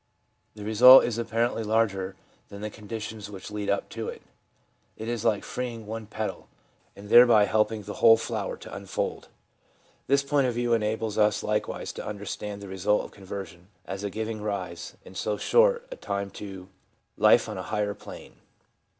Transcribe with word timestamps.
The 0.55 0.65
result 0.65 1.03
is 1.03 1.19
apparently 1.19 1.61
larger 1.63 2.15
than 2.49 2.61
the 2.61 2.71
con 2.71 2.87
ditions 2.87 3.29
which 3.29 3.51
lead 3.51 3.69
up 3.69 3.87
to 3.89 4.07
it. 4.09 4.23
It 4.97 5.07
is 5.07 5.23
like 5.23 5.43
freeing 5.43 5.85
one 5.85 6.07
petal, 6.07 6.47
and 6.95 7.07
thereby 7.07 7.45
helping 7.45 7.83
the 7.83 7.93
whole 8.01 8.17
flower 8.17 8.57
to 8.57 8.75
unfold. 8.75 9.27
This 10.07 10.23
point 10.23 10.47
of 10.47 10.55
view 10.55 10.73
enables 10.73 11.19
us 11.19 11.43
likewise 11.43 11.93
to 11.93 12.03
understand 12.03 12.63
the 12.63 12.67
result 12.67 13.03
of 13.05 13.11
conversion 13.11 13.67
as 13.85 14.03
a 14.03 14.09
giving 14.09 14.41
rise, 14.41 14.95
in 15.05 15.13
so 15.13 15.37
short 15.37 15.85
a 15.91 15.95
time, 15.97 16.31
to 16.31 16.67
Life 17.15 17.47
on 17.47 17.59
a 17.59 17.69
Higher 17.69 17.93
Plane. 17.93 18.37